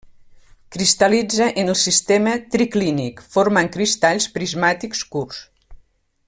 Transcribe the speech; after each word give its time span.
Cristal·litza 0.75 1.49
en 1.63 1.69
el 1.73 1.77
sistema 1.81 2.33
triclínic 2.55 3.21
formant 3.35 3.71
cristalls 3.77 4.27
prismàtics 4.39 5.05
curts. 5.15 5.45